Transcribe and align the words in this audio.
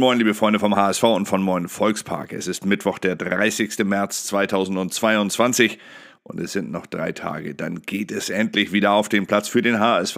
moin, 0.00 0.16
liebe 0.16 0.32
Freunde 0.32 0.58
vom 0.58 0.76
HSV 0.76 1.02
und 1.02 1.26
von 1.26 1.42
Moin 1.42 1.68
Volkspark. 1.68 2.32
Es 2.32 2.48
ist 2.48 2.64
Mittwoch, 2.64 2.98
der 2.98 3.16
30. 3.16 3.80
März 3.84 4.24
2022 4.24 5.78
und 6.22 6.40
es 6.40 6.52
sind 6.52 6.70
noch 6.70 6.86
drei 6.86 7.12
Tage. 7.12 7.54
Dann 7.54 7.82
geht 7.82 8.10
es 8.10 8.30
endlich 8.30 8.72
wieder 8.72 8.92
auf 8.92 9.10
den 9.10 9.26
Platz 9.26 9.48
für 9.48 9.60
den 9.60 9.78
HSV 9.78 10.16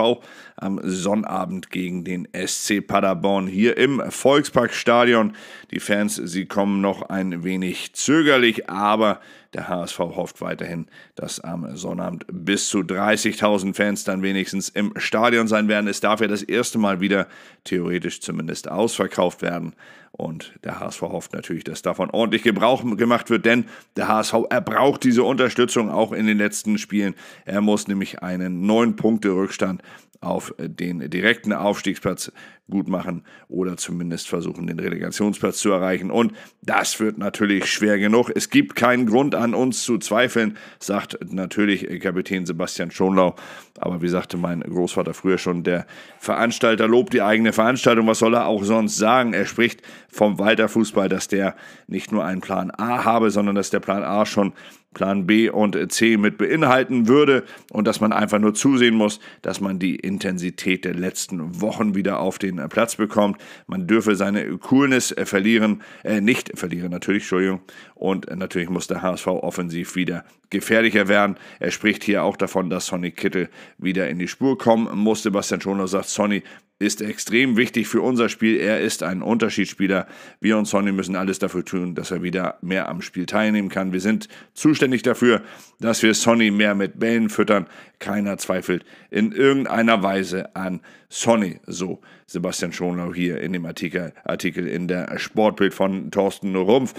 am 0.54 0.78
Sonnabend 0.84 1.72
gegen 1.72 2.04
den 2.04 2.28
SC 2.32 2.86
Paderborn 2.86 3.48
hier 3.48 3.76
im 3.76 4.00
Volksparkstadion. 4.08 5.34
Die 5.72 5.80
Fans, 5.80 6.14
sie 6.14 6.46
kommen 6.46 6.80
noch 6.80 7.02
ein 7.02 7.42
wenig 7.42 7.92
zögerlich, 7.94 8.70
aber 8.70 9.20
der 9.54 9.68
HSV 9.68 9.98
hofft 9.98 10.40
weiterhin, 10.40 10.86
dass 11.14 11.40
am 11.40 11.76
Sonnabend 11.76 12.24
bis 12.30 12.68
zu 12.68 12.78
30.000 12.78 13.74
Fans 13.74 14.04
dann 14.04 14.22
wenigstens 14.22 14.68
im 14.68 14.92
Stadion 14.96 15.48
sein 15.48 15.68
werden. 15.68 15.88
Es 15.88 16.00
darf 16.00 16.20
ja 16.20 16.28
das 16.28 16.42
erste 16.42 16.78
Mal 16.78 17.00
wieder 17.00 17.26
theoretisch 17.64 18.20
zumindest 18.20 18.70
ausverkauft 18.70 19.42
werden. 19.42 19.74
Und 20.12 20.52
der 20.64 20.78
HSV 20.78 21.02
hofft 21.02 21.32
natürlich, 21.32 21.64
dass 21.64 21.82
davon 21.82 22.10
ordentlich 22.10 22.42
Gebrauch 22.42 22.84
gemacht 22.96 23.30
wird, 23.30 23.46
denn 23.46 23.64
der 23.96 24.08
HSV, 24.08 24.34
er 24.50 24.60
braucht 24.60 25.04
diese 25.04 25.22
Unterstützung 25.22 25.90
auch 25.90 26.12
in 26.12 26.26
den 26.26 26.36
letzten 26.38 26.76
Spielen. 26.76 27.14
Er 27.46 27.62
muss 27.62 27.88
nämlich 27.88 28.22
einen 28.22 28.66
neun 28.66 28.96
Punkte 28.96 29.30
Rückstand 29.30 29.82
auf 30.22 30.54
den 30.58 31.10
direkten 31.10 31.52
Aufstiegsplatz 31.52 32.32
gut 32.70 32.88
machen 32.88 33.24
oder 33.48 33.76
zumindest 33.76 34.28
versuchen, 34.28 34.66
den 34.66 34.78
Relegationsplatz 34.78 35.58
zu 35.58 35.70
erreichen. 35.70 36.10
Und 36.10 36.32
das 36.62 37.00
wird 37.00 37.18
natürlich 37.18 37.66
schwer 37.66 37.98
genug. 37.98 38.30
Es 38.34 38.48
gibt 38.50 38.76
keinen 38.76 39.06
Grund 39.06 39.34
an 39.34 39.54
uns 39.54 39.82
zu 39.82 39.98
zweifeln, 39.98 40.56
sagt 40.78 41.18
natürlich 41.32 42.00
Kapitän 42.00 42.46
Sebastian 42.46 42.90
Schonlau. 42.90 43.34
Aber 43.78 44.00
wie 44.00 44.08
sagte 44.08 44.36
mein 44.36 44.60
Großvater 44.60 45.12
früher 45.12 45.38
schon, 45.38 45.64
der 45.64 45.86
Veranstalter 46.18 46.88
lobt 46.88 47.12
die 47.12 47.22
eigene 47.22 47.52
Veranstaltung. 47.52 48.06
Was 48.06 48.20
soll 48.20 48.34
er 48.34 48.46
auch 48.46 48.64
sonst 48.64 48.96
sagen? 48.96 49.34
Er 49.34 49.46
spricht 49.46 49.82
vom 50.08 50.38
Walter 50.38 50.68
Fußball, 50.68 51.08
dass 51.08 51.28
der 51.28 51.56
nicht 51.88 52.12
nur 52.12 52.24
einen 52.24 52.40
Plan 52.40 52.70
A 52.70 53.04
habe, 53.04 53.30
sondern 53.30 53.56
dass 53.56 53.70
der 53.70 53.80
Plan 53.80 54.04
A 54.04 54.24
schon 54.24 54.52
Plan 54.94 55.26
B 55.26 55.48
und 55.48 55.90
C 55.90 56.16
mit 56.16 56.38
beinhalten 56.38 57.08
würde 57.08 57.44
und 57.70 57.86
dass 57.86 58.00
man 58.00 58.12
einfach 58.12 58.38
nur 58.38 58.54
zusehen 58.54 58.94
muss, 58.94 59.20
dass 59.40 59.60
man 59.60 59.78
die 59.78 59.96
Intensität 60.12 60.84
der 60.84 60.94
letzten 60.94 61.60
Wochen 61.60 61.94
wieder 61.94 62.20
auf 62.20 62.38
den 62.38 62.56
Platz 62.68 62.96
bekommt. 62.96 63.38
Man 63.66 63.86
dürfe 63.86 64.14
seine 64.14 64.58
Coolness 64.58 65.14
verlieren, 65.24 65.82
äh, 66.04 66.20
nicht 66.20 66.52
verlieren 66.58 66.90
natürlich, 66.90 67.22
Entschuldigung. 67.22 67.60
Und 67.94 68.28
natürlich 68.34 68.68
muss 68.68 68.86
der 68.86 69.02
HSV 69.02 69.26
offensiv 69.28 69.96
wieder 69.96 70.24
gefährlicher 70.50 71.08
werden. 71.08 71.36
Er 71.60 71.70
spricht 71.70 72.04
hier 72.04 72.22
auch 72.24 72.36
davon, 72.36 72.68
dass 72.68 72.86
Sonny 72.86 73.10
Kittel 73.10 73.48
wieder 73.78 74.08
in 74.08 74.18
die 74.18 74.28
Spur 74.28 74.58
kommen 74.58 74.98
muss. 74.98 75.22
Sebastian 75.22 75.60
Schoner 75.60 75.88
sagt, 75.88 76.08
Sonny 76.08 76.42
ist 76.82 77.00
extrem 77.00 77.56
wichtig 77.56 77.88
für 77.88 78.02
unser 78.02 78.28
Spiel. 78.28 78.58
Er 78.58 78.80
ist 78.80 79.02
ein 79.02 79.22
Unterschiedsspieler. 79.22 80.06
Wir 80.40 80.58
und 80.58 80.66
Sonny 80.66 80.92
müssen 80.92 81.16
alles 81.16 81.38
dafür 81.38 81.64
tun, 81.64 81.94
dass 81.94 82.10
er 82.10 82.22
wieder 82.22 82.58
mehr 82.60 82.88
am 82.88 83.00
Spiel 83.00 83.26
teilnehmen 83.26 83.68
kann. 83.68 83.92
Wir 83.92 84.00
sind 84.00 84.28
zuständig 84.52 85.02
dafür, 85.02 85.42
dass 85.80 86.02
wir 86.02 86.14
Sonny 86.14 86.50
mehr 86.50 86.74
mit 86.74 86.98
Bällen 86.98 87.30
füttern. 87.30 87.66
Keiner 87.98 88.36
zweifelt 88.38 88.84
in 89.10 89.32
irgendeiner 89.32 90.02
Weise 90.02 90.54
an 90.56 90.80
Sonny. 91.08 91.60
So 91.66 92.00
Sebastian 92.26 92.72
Schonlau 92.72 93.14
hier 93.14 93.40
in 93.40 93.52
dem 93.52 93.64
Artikel, 93.64 94.12
Artikel 94.24 94.66
in 94.66 94.88
der 94.88 95.18
Sportbild 95.18 95.74
von 95.74 96.10
Thorsten 96.10 96.56
Rumpf. 96.56 96.94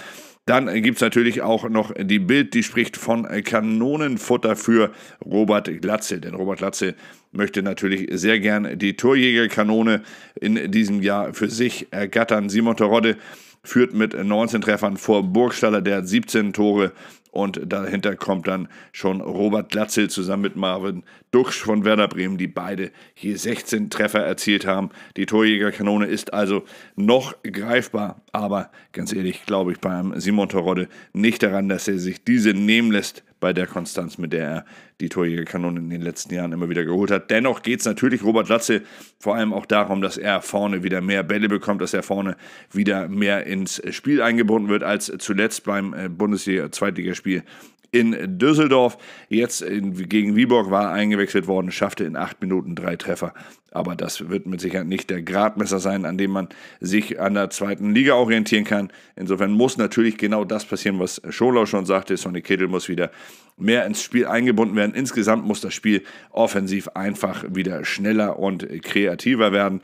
Dann 0.45 0.81
gibt 0.81 0.97
es 0.97 1.01
natürlich 1.01 1.41
auch 1.41 1.69
noch 1.69 1.93
die 1.97 2.19
Bild, 2.19 2.53
die 2.53 2.63
spricht 2.63 2.97
von 2.97 3.25
Kanonenfutter 3.43 4.57
für 4.57 4.91
Robert 5.23 5.81
Glatze. 5.81 6.19
Denn 6.19 6.35
Robert 6.35 6.57
Glatze 6.57 6.95
möchte 7.31 7.63
natürlich 7.63 8.09
sehr 8.11 8.41
gern 8.41 8.77
die 8.77 8.97
Torjägerkanone 8.97 10.03
in 10.39 10.69
diesem 10.69 11.01
Jahr 11.01 11.33
für 11.33 11.49
sich 11.49 11.87
ergattern. 11.91 12.49
Simon 12.49 12.75
Terodde 12.75 13.17
führt 13.63 13.93
mit 13.93 14.13
19 14.13 14.61
Treffern 14.61 14.97
vor 14.97 15.23
Burgstaller, 15.23 15.81
der 15.81 15.97
hat 15.97 16.07
17 16.07 16.53
Tore 16.53 16.91
und 17.33 17.61
dahinter 17.65 18.15
kommt 18.15 18.47
dann 18.47 18.67
schon 18.91 19.19
Robert 19.19 19.71
Glatzel 19.71 20.07
zusammen 20.09 20.43
mit 20.43 20.55
Marvin 20.55 21.03
Duxch 21.31 21.63
von 21.63 21.83
Werder 21.83 22.07
Bremen, 22.07 22.37
die 22.37 22.47
beide 22.47 22.91
hier 23.15 23.37
16 23.37 23.89
Treffer 23.89 24.19
erzielt 24.19 24.67
haben. 24.67 24.91
Die 25.17 25.25
Torjägerkanone 25.25 26.05
ist 26.05 26.31
also 26.31 26.63
noch 26.95 27.33
greifbar, 27.41 28.21
aber 28.31 28.69
ganz 28.91 29.13
ehrlich 29.13 29.45
glaube 29.47 29.71
ich 29.71 29.79
beim 29.79 30.19
Simon 30.19 30.49
Terodde 30.49 30.87
nicht 31.13 31.41
daran, 31.41 31.69
dass 31.69 31.87
er 31.87 31.97
sich 31.97 32.23
diese 32.23 32.51
nehmen 32.51 32.91
lässt 32.91 33.23
bei 33.43 33.51
der 33.51 33.67
Konstanz, 33.67 34.17
mit 34.17 34.31
der 34.31 34.47
er 34.47 34.65
die 35.01 35.09
Torjägerkanone 35.09 35.77
in 35.77 35.89
den 35.89 36.01
letzten 36.01 36.33
Jahren 36.33 36.53
immer 36.53 36.69
wieder 36.69 36.85
geholt 36.85 37.11
hat. 37.11 37.29
Dennoch 37.29 37.61
geht 37.61 37.81
es 37.81 37.85
natürlich 37.85 38.23
Robert 38.23 38.47
Latze 38.47 38.83
vor 39.19 39.35
allem 39.35 39.51
auch 39.51 39.65
darum, 39.65 39.99
dass 39.99 40.15
er 40.15 40.41
vorne 40.41 40.81
wieder 40.83 41.01
mehr 41.01 41.23
Bälle 41.23 41.49
bekommt, 41.49 41.81
dass 41.81 41.93
er 41.93 42.03
vorne 42.03 42.37
wieder 42.71 43.09
mehr 43.09 43.45
ins 43.45 43.81
Spiel 43.93 44.21
eingebunden 44.21 44.69
wird 44.69 44.83
als 44.83 45.11
zuletzt 45.17 45.65
beim 45.65 45.93
äh, 45.93 46.07
Bundesliga-Zweitligaspiel 46.07 47.43
in 47.91 48.39
Düsseldorf. 48.39 48.97
Jetzt 49.27 49.65
gegen 49.67 50.37
Viborg 50.37 50.71
war 50.71 50.85
er 50.85 50.91
eingewechselt 50.91 51.45
worden, 51.45 51.69
schaffte 51.69 52.05
in 52.05 52.15
acht 52.15 52.39
Minuten 52.39 52.75
drei 52.75 52.95
Treffer. 52.95 53.33
Aber 53.73 53.95
das 53.95 54.29
wird 54.29 54.45
mit 54.45 54.61
Sicherheit 54.61 54.87
nicht 54.87 55.09
der 55.09 55.21
Gradmesser 55.21 55.79
sein, 55.79 56.05
an 56.05 56.17
dem 56.17 56.31
man 56.31 56.49
sich 56.79 57.19
an 57.19 57.33
der 57.33 57.49
zweiten 57.49 57.93
Liga 57.93 58.13
orientieren 58.13 58.63
kann. 58.63 58.91
Insofern 59.15 59.51
muss 59.51 59.77
natürlich 59.77 60.17
genau 60.17 60.45
das 60.45 60.65
passieren, 60.65 60.99
was 60.99 61.21
Scholau 61.29 61.65
schon 61.65 61.85
sagte. 61.85 62.15
Sonny 62.17 62.41
Kittel 62.41 62.67
muss 62.67 62.89
wieder 62.89 63.11
mehr 63.57 63.85
ins 63.85 64.01
Spiel 64.01 64.25
eingebunden 64.25 64.75
werden. 64.75 64.95
Insgesamt 64.95 65.45
muss 65.45 65.61
das 65.61 65.73
Spiel 65.73 66.03
offensiv 66.31 66.87
einfach 66.89 67.43
wieder 67.49 67.85
schneller 67.85 68.39
und 68.39 68.67
kreativer 68.83 69.51
werden. 69.51 69.81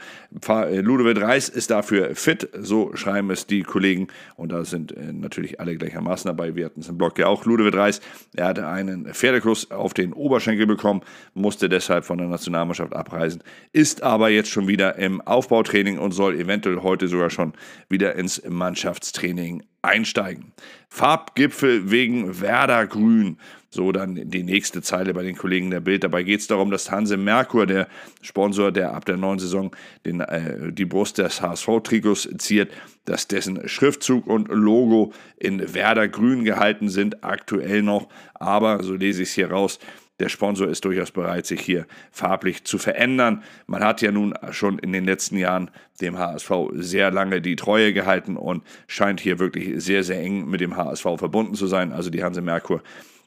Äh, 0.47 0.81
Ludovic 0.81 1.21
Reis 1.21 1.49
ist 1.49 1.71
dafür 1.71 2.15
fit, 2.15 2.49
so 2.59 2.95
schreiben 2.95 3.29
es 3.29 3.45
die 3.45 3.63
Kollegen. 3.63 4.07
Und 4.35 4.51
da 4.51 4.65
sind 4.65 4.91
äh, 4.91 5.13
natürlich 5.13 5.59
alle 5.59 5.75
gleichermaßen 5.75 6.27
dabei. 6.27 6.55
Wir 6.55 6.65
hatten 6.65 6.81
es 6.81 6.89
im 6.89 6.97
Blog 6.97 7.17
ja 7.19 7.27
auch. 7.27 7.45
Ludovic 7.45 7.75
Reis, 7.75 8.01
er 8.35 8.47
hatte 8.47 8.67
einen 8.67 9.13
Pferdekuss 9.13 9.71
auf 9.71 9.93
den 9.93 10.13
Oberschenkel 10.13 10.65
bekommen, 10.65 11.01
musste 11.33 11.69
deshalb 11.69 12.05
von 12.05 12.17
der 12.17 12.27
Nationalmannschaft 12.27 12.93
abreisen, 12.93 13.43
ist 13.79 14.03
aber 14.03 14.27
jetzt 14.27 14.49
schon 14.49 14.67
wieder 14.67 14.97
im 14.97 15.21
Aufbautraining 15.21 15.99
und 15.99 16.11
soll 16.11 16.35
eventuell 16.37 16.81
heute 16.81 17.07
sogar 17.07 17.29
schon 17.29 17.53
wieder 17.87 18.15
ins 18.15 18.43
Mannschaftstraining 18.45 19.63
einsteigen. 19.81 20.51
Farbgipfel 20.89 21.89
wegen 21.89 22.41
Werder 22.41 22.85
Grün. 22.87 23.37
So 23.69 23.93
dann 23.93 24.29
die 24.29 24.43
nächste 24.43 24.81
Zeile 24.81 25.13
bei 25.13 25.23
den 25.23 25.37
Kollegen 25.37 25.71
der 25.71 25.79
Bild. 25.79 26.03
Dabei 26.03 26.23
geht 26.23 26.41
es 26.41 26.47
darum, 26.47 26.71
dass 26.71 26.91
Hanse 26.91 27.15
Merkur, 27.15 27.65
der 27.65 27.87
Sponsor, 28.21 28.73
der 28.73 28.93
ab 28.93 29.05
der 29.05 29.15
neuen 29.15 29.39
Saison 29.39 29.73
den, 30.05 30.19
äh, 30.19 30.73
die 30.73 30.85
Brust 30.85 31.17
des 31.17 31.41
HSV-Trikots 31.41 32.27
ziert, 32.37 32.73
dass 33.05 33.29
dessen 33.29 33.65
Schriftzug 33.69 34.27
und 34.27 34.49
Logo 34.49 35.13
in 35.37 35.73
Werder 35.73 36.09
Grün 36.09 36.43
gehalten 36.43 36.89
sind, 36.89 37.23
aktuell 37.23 37.81
noch. 37.81 38.09
Aber, 38.33 38.83
so 38.83 38.93
lese 38.93 39.21
ich 39.21 39.29
es 39.29 39.35
hier 39.35 39.51
raus, 39.51 39.79
der 40.19 40.29
Sponsor 40.29 40.67
ist 40.67 40.85
durchaus 40.85 41.11
bereit, 41.11 41.45
sich 41.45 41.61
hier 41.61 41.85
farblich 42.11 42.63
zu 42.63 42.77
verändern. 42.77 43.43
Man 43.67 43.83
hat 43.83 44.01
ja 44.01 44.11
nun 44.11 44.33
schon 44.51 44.79
in 44.79 44.91
den 44.91 45.05
letzten 45.05 45.37
Jahren 45.37 45.71
dem 46.01 46.17
HSV 46.17 46.51
sehr 46.73 47.11
lange 47.11 47.41
die 47.41 47.55
Treue 47.55 47.93
gehalten 47.93 48.37
und 48.37 48.63
scheint 48.87 49.19
hier 49.19 49.39
wirklich 49.39 49.83
sehr, 49.83 50.03
sehr 50.03 50.19
eng 50.19 50.49
mit 50.49 50.61
dem 50.61 50.75
HSV 50.75 51.03
verbunden 51.17 51.55
zu 51.55 51.67
sein. 51.67 51.91
Also 51.91 52.09
die 52.09 52.23
Hanse 52.23 52.41
Merkur 52.41 52.81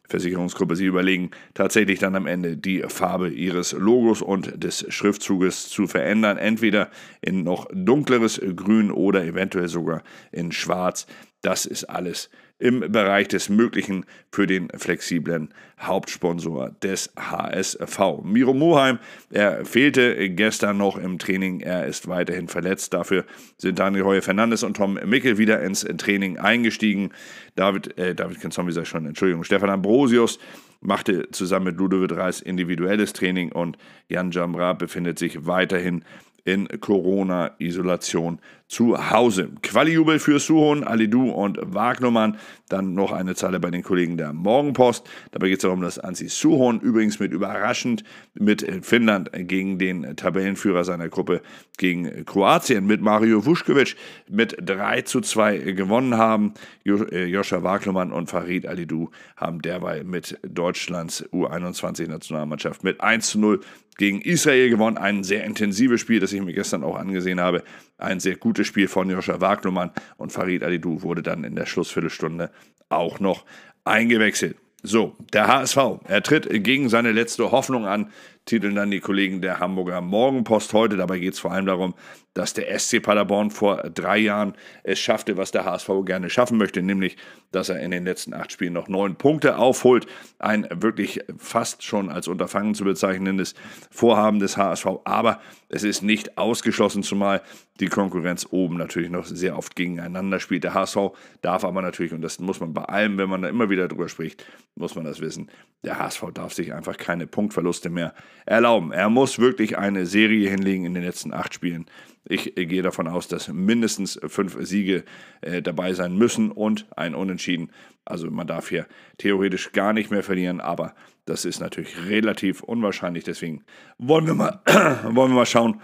Versicherungsgruppe, 0.09 0.77
sie 0.77 0.87
überlegen 0.87 1.31
tatsächlich 1.55 1.99
dann 1.99 2.15
am 2.15 2.27
Ende 2.27 2.57
die 2.57 2.83
Farbe 2.87 3.31
ihres 3.31 3.73
Logos 3.73 4.21
und 4.21 4.63
des 4.63 4.85
Schriftzuges 4.89 5.69
zu 5.69 5.87
verändern, 5.87 6.37
entweder 6.37 6.91
in 7.23 7.45
noch 7.45 7.67
dunkleres 7.73 8.41
Grün 8.55 8.91
oder 8.91 9.25
eventuell 9.25 9.69
sogar 9.69 10.03
in 10.31 10.53
Schwarz. 10.53 11.07
Das 11.41 11.67
ist 11.67 11.85
alles 11.85 12.31
im 12.63 12.93
Bereich 12.93 13.27
des 13.27 13.49
Möglichen 13.49 14.07
für 14.31 14.47
den 14.47 14.69
flexiblen 14.77 15.53
Hauptsponsor 15.81 16.71
des 16.81 17.13
HSV. 17.19 18.23
Miro 18.23 18.55
Moheim, 18.55 19.01
er 19.31 19.65
fehlte 19.65 20.31
gestern 20.31 20.77
noch 20.77 20.97
im 20.97 21.19
Training, 21.19 21.59
er 21.59 21.87
ist 21.87 22.07
weiterhin 22.07 22.47
verletzt. 22.47 22.95
Dafür 22.95 23.25
sind 23.59 23.81
Daniel 23.81 24.05
Heuer 24.05 24.23
Fernandes 24.23 24.63
und 24.63 24.77
Tom 24.77 24.97
Mickel 25.05 25.39
wieder 25.39 25.61
ins 25.61 25.81
Training 25.81 26.39
eingestiegen. 26.39 27.11
David, 27.57 27.99
äh, 27.99 28.15
David 28.15 28.41
Kenzon, 28.41 28.69
wie 28.69 28.85
schon, 28.87 29.07
Entschuldigung, 29.07 29.43
Stefan 29.43 29.69
Ambrosius 29.69 30.39
machte 30.81 31.33
zusammen 31.33 31.67
mit 31.67 31.79
Ludovic 31.79 32.17
Reis 32.17 32.41
individuelles 32.41 33.13
Training 33.13 33.51
und 33.51 33.77
Jan 34.09 34.31
Jambra 34.31 34.73
befindet 34.75 35.19
sich 35.19 35.47
weiterhin 35.47 36.05
in 36.45 36.69
Corona-Isolation 36.81 38.41
zu 38.73 39.11
Hause. 39.11 39.51
Quali-Jubel 39.63 40.19
für 40.19 40.41
Suhon, 40.41 40.83
Alidu 40.83 41.31
und 41.31 41.59
Wagnermann. 41.63 42.39
Dann 42.71 42.95
noch 42.95 43.13
eine 43.13 43.35
Zeile 43.35 43.61
bei 43.61 43.71
den 43.71 43.83
Kollegen 43.83 44.17
der 44.17 44.33
Morgenpost. 44.33 45.07
Dabei 45.31 45.49
geht 45.49 45.59
es 45.59 45.63
darum, 45.63 45.83
dass 45.83 45.99
Ansi 45.99 46.29
Suhon 46.31 46.81
übrigens 46.81 47.21
mit 47.21 47.33
überraschend 47.33 48.03
mit 48.33 48.67
Finnland 48.83 49.31
gegen 49.35 49.79
den 49.79 50.17
Tabellenführer 50.17 50.85
seiner 50.85 51.11
Gruppe 51.11 51.43
gegen 51.77 52.25
Kroatien 52.25 52.87
mit 52.87 53.03
Mario 53.03 53.45
Vuskovic 53.45 53.95
mit 54.31 54.57
3 54.59 55.03
zu 55.03 55.21
2 55.21 55.59
gewonnen 55.73 56.17
haben. 56.17 56.55
Äh, 56.87 57.27
Joscha 57.27 57.63
Wagnermann 57.63 58.11
und 58.11 58.31
Farid 58.31 58.67
Alidu 58.67 59.11
haben 59.37 59.61
derweil 59.61 60.05
mit 60.05 60.39
Deutschlands 60.49 61.23
U21-Nationalmannschaft 61.31 62.85
mit 62.85 63.03
1 63.03 63.29
zu 63.29 63.39
0 63.39 63.61
gegen 63.99 64.21
Israel 64.21 64.71
gewonnen. 64.71 64.97
Ein 64.97 65.25
sehr 65.25 65.45
intensives 65.45 66.01
Spiel, 66.01 66.21
das 66.21 66.33
ich 66.33 66.41
mir 66.41 66.55
gestern 66.55 66.83
auch 66.83 66.97
angesehen 66.97 67.41
habe. 67.41 67.63
Ein 67.99 68.21
sehr 68.21 68.37
gutes 68.37 68.62
gutes 68.63 68.69
Spiel 68.69 68.87
von 68.87 69.11
Joscha 69.11 69.41
Wagnumann 69.41 69.91
und 70.19 70.31
Farid 70.31 70.63
Alidou 70.63 71.03
wurde 71.03 71.23
dann 71.23 71.43
in 71.43 71.57
der 71.57 71.67
Schlussviertelstunde 71.67 72.51
auch 72.91 73.19
noch 73.19 73.45
eingewechselt. 73.85 74.57
So, 74.85 75.17
der 75.33 75.49
HSV, 75.49 75.77
er 76.09 76.23
tritt 76.23 76.49
gegen 76.65 76.89
seine 76.89 77.13
letzte 77.13 77.51
Hoffnung 77.51 77.87
an, 77.87 78.11
titeln 78.47 78.75
dann 78.75 78.91
die 78.91 79.01
Kollegen 79.01 79.41
der 79.41 79.61
Hamburger 79.61 80.01
Morgenpost 80.01 80.73
heute. 80.73 80.97
Dabei 80.97 81.19
geht 81.19 81.35
es 81.35 81.39
vor 81.39 81.53
allem 81.53 81.67
darum, 81.67 81.95
dass 82.35 82.55
der 82.55 82.77
SC 82.79 83.01
Paderborn 83.01 83.51
vor 83.51 83.77
drei 83.95 84.19
Jahren 84.19 84.55
es 84.83 84.99
schaffte, 84.99 85.37
was 85.37 85.53
der 85.53 85.65
HSV 85.65 85.89
gerne 86.05 86.31
schaffen 86.31 86.59
möchte, 86.59 86.83
nämlich, 86.83 87.17
dass 87.53 87.69
er 87.69 87.81
in 87.81 87.91
den 87.91 88.05
letzten 88.05 88.35
acht 88.35 88.51
Spielen 88.51 88.73
noch 88.73 88.89
neun 88.89 89.17
Punkte 89.17 89.57
aufholt. 89.57 90.07
Ein 90.39 90.67
wirklich 90.73 91.21
fast 91.39 91.85
schon 91.85 92.09
als 92.11 92.27
Unterfangen 92.27 92.75
zu 92.75 92.85
bezeichnendes 92.85 93.55
Vorhaben 93.91 94.41
des 94.41 94.57
HSV, 94.57 94.87
aber 95.05 95.41
es 95.69 95.85
ist 95.85 96.03
nicht 96.03 96.39
ausgeschlossen, 96.39 97.05
zumal 97.05 97.43
die 97.81 97.87
Konkurrenz 97.87 98.47
oben 98.51 98.77
natürlich 98.77 99.11
noch 99.11 99.25
sehr 99.25 99.57
oft 99.57 99.75
gegeneinander 99.77 100.41
spielt. 100.41 100.65
Der 100.65 100.75
HSV 100.75 101.13
darf 101.41 101.65
aber 101.65 101.83
natürlich, 101.83 102.13
und 102.13 102.21
das 102.21 102.39
muss 102.39 102.61
man 102.61 102.75
bei 102.75 102.83
allem, 102.83 103.19
wenn 103.19 103.29
man 103.29 103.43
da 103.43 103.49
immer 103.49 103.71
wieder 103.71 103.89
drüber 103.89 104.09
spricht, 104.09 104.45
muss 104.75 104.95
man 104.95 105.05
das 105.05 105.21
wissen, 105.21 105.51
der 105.85 105.99
HSV 105.99 106.25
darf 106.35 106.53
sich 106.53 106.75
einfach 106.75 106.97
keine 106.97 107.27
Punktverluste 107.27 107.91
mehr 107.91 108.15
erlauben. 108.47 108.93
Er 108.93 109.09
muss 109.09 109.39
wirklich 109.39 109.79
eine 109.79 110.07
Serie 110.07 110.51
hinlegen 110.51 110.85
in 110.85 110.95
den 110.95 111.03
letzten 111.03 111.33
acht 111.33 111.55
Spielen. 111.55 111.87
Ich 112.29 112.57
äh, 112.57 112.67
gehe 112.67 112.83
davon 112.83 113.09
aus, 113.09 113.27
dass 113.29 113.49
mindestens 113.49 114.21
fünf 114.27 114.57
Siege 114.61 115.05
äh, 115.41 115.63
dabei 115.63 115.95
sein 115.95 116.17
müssen 116.17 116.51
und 116.51 116.87
ein 116.97 117.15
Unentschieden. 117.15 117.73
Also 118.05 118.31
man 118.31 118.47
darf 118.47 118.69
hier 118.69 118.87
theoretisch 119.19 119.73
gar 119.73 119.93
nicht 119.93 120.11
mehr 120.11 120.23
verlieren, 120.23 120.61
aber 120.61 120.95
das 121.25 121.45
ist 121.45 121.61
natürlich 121.61 121.97
relativ 122.09 122.63
unwahrscheinlich. 122.63 123.25
Deswegen 123.25 123.65
wollen 123.99 124.27
wir 124.27 124.35
mal, 124.35 124.61
wollen 125.05 125.31
wir 125.33 125.37
mal 125.37 125.47
schauen, 125.47 125.81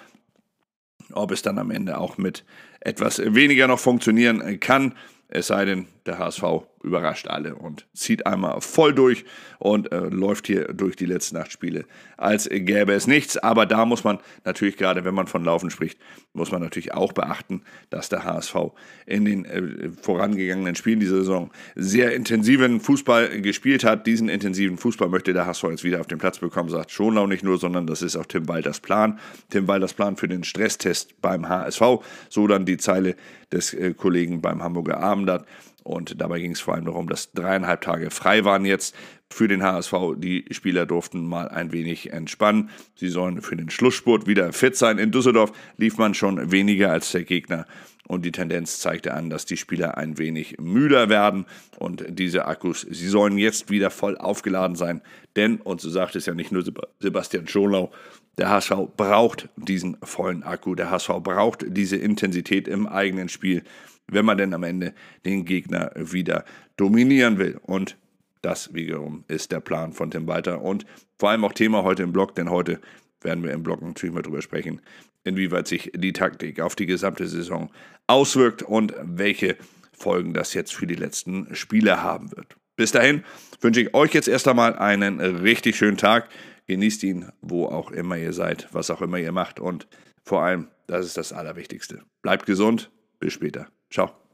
ob 1.13 1.31
es 1.33 1.43
dann 1.43 1.59
am 1.59 1.71
Ende 1.71 1.99
auch 1.99 2.19
mit 2.19 2.45
etwas 2.81 3.19
weniger 3.19 3.67
noch 3.67 3.81
funktionieren 3.81 4.61
kann. 4.61 4.95
Es 5.29 5.49
sei 5.49 5.65
denn, 5.65 5.87
der 6.09 6.19
HSV 6.19 6.43
überrascht 6.83 7.29
alle 7.29 7.55
und 7.55 7.87
zieht 7.93 8.27
einmal 8.27 8.61
voll 8.61 8.95
durch 8.95 9.25
und 9.59 9.93
äh, 9.93 10.09
läuft 10.09 10.47
hier 10.47 10.73
durch 10.73 10.97
die 10.97 11.07
letzten 11.07 11.37
acht 11.37 11.53
Spiele, 11.53 11.85
als 12.17 12.49
gäbe 12.51 12.93
es 12.93 13.07
nichts. 13.07 13.37
Aber 13.37 13.67
da 13.67 13.85
muss 13.85 14.05
man 14.05 14.19
natürlich, 14.45 14.77
gerade 14.77 15.05
wenn 15.05 15.15
man 15.15 15.27
von 15.27 15.45
Laufen 15.45 15.71
spricht, 15.71 15.99
muss 16.33 16.53
man 16.53 16.63
natürlich 16.63 16.95
auch 16.95 17.13
beachten, 17.13 17.63
dass 17.91 18.09
der 18.09 18.25
HSV 18.25 18.57
in 19.07 19.25
den 19.25 19.45
äh, 19.45 19.91
vorangegangenen 20.01 20.75
Spielen 20.75 21.01
dieser 21.01 21.17
Saison 21.17 21.51
sehr 21.75 22.15
intensiven 22.15 22.81
Fußball 22.81 23.41
gespielt 23.41 23.85
hat. 23.85 24.07
Diesen 24.07 24.29
intensiven 24.29 24.79
Fußball 24.79 25.09
möchte 25.09 25.33
der 25.33 25.47
HSV 25.47 25.65
jetzt 25.65 25.85
wieder 25.85 26.01
auf 26.01 26.07
den 26.07 26.19
Platz 26.19 26.39
bekommen, 26.39 26.71
sagt 26.71 26.91
Schonlau 26.91 27.27
nicht 27.27 27.45
nur, 27.45 27.59
sondern 27.59 27.87
das 27.87 28.03
ist 28.03 28.17
auch 28.17 28.27
Tim 28.27 28.49
Walters 28.49 28.81
Plan. 28.81 29.19
Tim 29.51 29.69
Walters 29.69 29.95
Plan 29.95 30.17
für 30.17 30.29
den 30.29 30.45
Stresstest 30.45 31.21
beim 31.21 31.49
HSV. 31.49 31.83
So 32.29 32.47
dann 32.47 32.65
die 32.65 32.77
Zeile 32.77 33.17
des 33.53 33.75
äh, 33.75 33.95
Kollegen 33.95 34.41
beim 34.41 34.63
Hamburger 34.63 35.01
Abendblatt. 35.01 35.47
Und 35.89 36.21
dabei 36.21 36.39
ging 36.39 36.53
es 36.53 36.61
vor 36.61 36.75
allem 36.75 36.85
darum, 36.85 37.09
dass 37.09 37.33
dreieinhalb 37.33 37.81
Tage 37.81 38.11
frei 38.11 38.45
waren 38.45 38.67
jetzt 38.67 38.95
für 39.31 39.49
den 39.49 39.63
HSV. 39.63 39.95
Die 40.19 40.45
Spieler 40.51 40.85
durften 40.85 41.27
mal 41.27 41.49
ein 41.49 41.73
wenig 41.73 42.13
entspannen. 42.13 42.69
Sie 42.95 43.09
sollen 43.09 43.41
für 43.41 43.57
den 43.57 43.71
Schlussspurt 43.71 44.27
wieder 44.27 44.53
fit 44.53 44.77
sein. 44.77 44.99
In 44.99 45.13
Düsseldorf 45.13 45.51
lief 45.79 45.97
man 45.97 46.13
schon 46.13 46.53
weniger 46.53 46.93
als 46.93 47.11
der 47.13 47.25
Gegner. 47.25 47.65
Und 48.07 48.27
die 48.27 48.33
Tendenz 48.33 48.81
zeigte 48.81 49.15
an, 49.15 49.31
dass 49.31 49.47
die 49.47 49.57
Spieler 49.57 49.97
ein 49.97 50.19
wenig 50.19 50.59
müder 50.59 51.09
werden. 51.09 51.47
Und 51.79 52.05
diese 52.07 52.45
Akkus, 52.45 52.83
sie 52.83 53.09
sollen 53.09 53.39
jetzt 53.39 53.71
wieder 53.71 53.89
voll 53.89 54.19
aufgeladen 54.19 54.77
sein. 54.77 55.01
Denn, 55.37 55.57
und 55.57 55.81
so 55.81 55.89
sagt 55.89 56.17
es 56.17 56.27
ja 56.27 56.35
nicht 56.35 56.53
nur 56.53 56.65
Sebastian 57.01 57.49
Schonlau, 57.49 57.91
der 58.37 58.51
HSV 58.51 58.73
braucht 58.95 59.49
diesen 59.57 59.97
vollen 60.03 60.43
Akku. 60.43 60.75
Der 60.75 60.91
HSV 60.91 61.09
braucht 61.23 61.65
diese 61.67 61.97
Intensität 61.97 62.69
im 62.69 62.87
eigenen 62.87 63.31
Spiel 63.31 63.63
wenn 64.11 64.25
man 64.25 64.39
denn 64.39 64.55
am 64.55 64.63
Ende 64.63 64.95
den 65.25 65.45
Gegner 65.45 65.93
wieder 65.95 66.45
dominieren 66.77 67.39
will. 67.39 67.59
Und 67.63 67.97
das 68.43 68.75
wiederum 68.75 69.25
ist 69.29 69.53
der 69.53 69.61
Plan 69.61 69.93
von 69.93 70.11
Tim 70.11 70.27
Walter 70.27 70.63
und 70.63 70.87
vor 71.19 71.31
allem 71.31 71.45
auch 71.45 71.53
Thema 71.53 71.83
heute 71.83 72.03
im 72.03 72.13
Blog, 72.13 72.35
denn 72.35 72.51
heute 72.51 72.81
werden 73.21 73.43
wir 73.43 73.53
im 73.53 73.63
Blog 73.63 73.83
natürlich 73.83 74.15
mal 74.15 74.23
drüber 74.23 74.43
sprechen, 74.43 74.81
inwieweit 75.25 75.67
sich 75.67 75.91
die 75.95 76.13
Taktik 76.13 76.61
auf 76.61 76.77
die 76.77 76.87
gesamte 76.87 77.27
Saison 77.27 77.71
auswirkt 78.07 78.63
und 78.63 78.95
welche 79.03 79.57
Folgen 79.93 80.33
das 80.33 80.55
jetzt 80.55 80.75
für 80.75 80.87
die 80.87 80.95
letzten 80.95 81.55
Spiele 81.55 82.03
haben 82.03 82.31
wird. 82.37 82.57
Bis 82.77 82.93
dahin 82.93 83.25
wünsche 83.61 83.81
ich 83.81 83.95
euch 83.95 84.15
jetzt 84.15 84.29
erst 84.29 84.47
einmal 84.47 84.79
einen 84.79 85.21
richtig 85.21 85.77
schönen 85.77 85.97
Tag. 85.97 86.29
Genießt 86.69 87.03
ihn, 87.03 87.27
wo 87.41 87.67
auch 87.67 87.91
immer 87.91 88.17
ihr 88.17 88.33
seid, 88.33 88.69
was 88.71 88.91
auch 88.91 89.03
immer 89.03 89.19
ihr 89.19 89.33
macht 89.33 89.59
und 89.59 89.89
vor 90.23 90.43
allem, 90.43 90.69
das 90.87 91.07
ist 91.07 91.17
das 91.17 91.33
Allerwichtigste. 91.33 92.03
Bleibt 92.23 92.47
gesund, 92.47 92.91
bis 93.19 93.33
später. 93.33 93.67
Ciao. 93.91 94.28